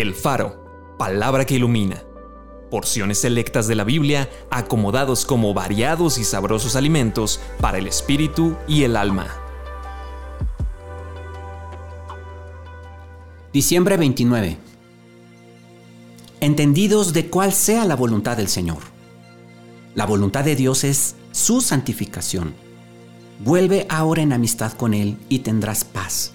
[0.00, 2.04] El Faro, palabra que ilumina.
[2.70, 8.84] Porciones selectas de la Biblia acomodados como variados y sabrosos alimentos para el espíritu y
[8.84, 9.26] el alma.
[13.52, 14.56] Diciembre 29.
[16.42, 18.78] Entendidos de cuál sea la voluntad del Señor.
[19.96, 22.54] La voluntad de Dios es su santificación.
[23.40, 26.34] Vuelve ahora en amistad con Él y tendrás paz,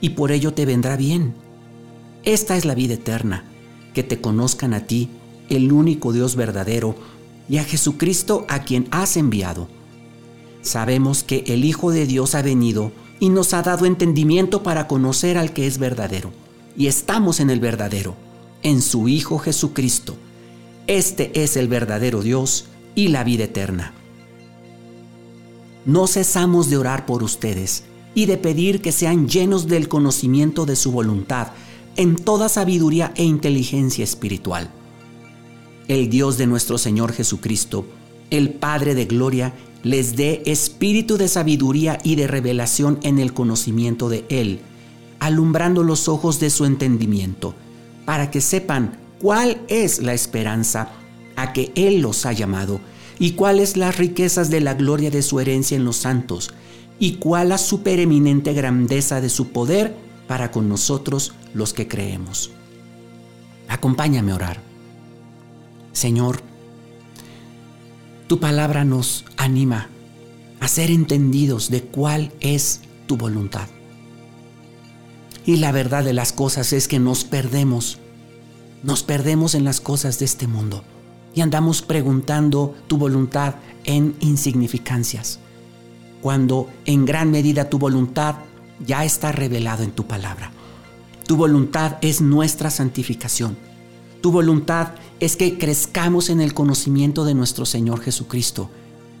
[0.00, 1.43] y por ello te vendrá bien
[2.24, 3.44] esta es la vida eterna,
[3.92, 5.10] que te conozcan a ti,
[5.48, 6.94] el único Dios verdadero,
[7.48, 9.68] y a Jesucristo a quien has enviado.
[10.62, 15.36] Sabemos que el Hijo de Dios ha venido y nos ha dado entendimiento para conocer
[15.36, 16.32] al que es verdadero,
[16.76, 18.16] y estamos en el verdadero,
[18.62, 20.16] en su Hijo Jesucristo.
[20.86, 23.94] Este es el verdadero Dios y la vida eterna.
[25.84, 30.76] No cesamos de orar por ustedes y de pedir que sean llenos del conocimiento de
[30.76, 31.48] su voluntad,
[31.96, 34.70] en toda sabiduría e inteligencia espiritual.
[35.88, 37.86] El Dios de nuestro Señor Jesucristo,
[38.30, 44.08] el Padre de Gloria, les dé espíritu de sabiduría y de revelación en el conocimiento
[44.08, 44.60] de Él,
[45.20, 47.54] alumbrando los ojos de su entendimiento,
[48.06, 50.90] para que sepan cuál es la esperanza
[51.36, 52.80] a que Él los ha llamado,
[53.18, 56.52] y cuáles las riquezas de la gloria de su herencia en los santos,
[56.98, 59.94] y cuál la supereminente grandeza de su poder
[60.26, 62.50] para con nosotros los que creemos.
[63.68, 64.60] Acompáñame a orar.
[65.92, 66.42] Señor,
[68.26, 69.88] tu palabra nos anima
[70.60, 73.68] a ser entendidos de cuál es tu voluntad.
[75.46, 77.98] Y la verdad de las cosas es que nos perdemos,
[78.82, 80.82] nos perdemos en las cosas de este mundo
[81.34, 85.40] y andamos preguntando tu voluntad en insignificancias,
[86.22, 88.36] cuando en gran medida tu voluntad
[88.84, 90.52] ya está revelado en tu palabra.
[91.26, 93.56] Tu voluntad es nuestra santificación.
[94.20, 98.70] Tu voluntad es que crezcamos en el conocimiento de nuestro Señor Jesucristo.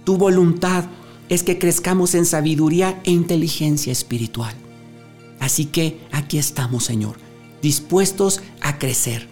[0.04, 0.84] Tu voluntad
[1.28, 4.54] es que crezcamos en sabiduría e inteligencia espiritual.
[5.40, 7.16] Así que aquí estamos, Señor,
[7.62, 9.28] dispuestos a crecer,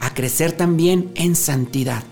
[0.00, 2.02] a crecer también en santidad,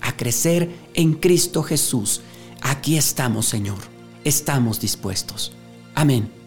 [0.00, 2.20] a crecer en Cristo Jesús.
[2.60, 3.78] Aquí estamos, Señor,
[4.24, 5.52] estamos dispuestos.
[5.94, 6.43] Amén.